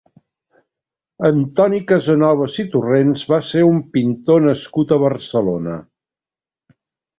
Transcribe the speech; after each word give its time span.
Antoni 1.29 1.81
Casanovas 1.91 2.57
i 2.63 2.65
Torrents 2.77 3.27
va 3.35 3.39
ser 3.51 3.63
un 3.69 3.83
pintor 3.99 4.43
nascut 4.49 4.97
a 4.97 5.01
Barcelona. 5.07 5.79